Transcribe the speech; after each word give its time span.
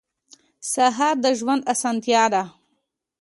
سهار 0.71 1.15
د 1.23 1.25
ژوند 1.39 1.61
اسانتیا 1.73 2.23
ده. 2.33 2.43